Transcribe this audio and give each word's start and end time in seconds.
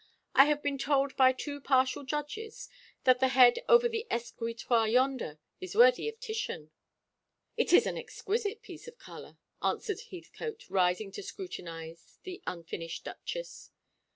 I 0.33 0.45
have 0.45 0.63
been 0.63 0.79
told 0.79 1.15
by 1.15 1.31
too 1.31 1.61
partial 1.61 2.03
judges 2.03 2.67
that 3.03 3.19
the 3.19 3.27
head 3.27 3.59
over 3.69 3.87
the 3.87 4.07
escritoire 4.09 4.87
yonder 4.87 5.37
is 5.59 5.75
worthy 5.75 6.09
of 6.09 6.19
Titian." 6.19 6.71
"It 7.55 7.71
is 7.71 7.85
an 7.85 7.99
exquisite 7.99 8.63
piece 8.63 8.87
of 8.87 8.97
colour," 8.97 9.37
answered 9.61 9.99
Heathcote, 10.09 10.67
rising 10.71 11.11
to 11.11 11.21
scrutinise 11.21 12.17
the 12.23 12.41
unfinished 12.47 13.03
Duchess. 13.05 13.69